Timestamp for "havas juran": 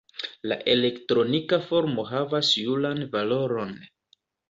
2.09-3.07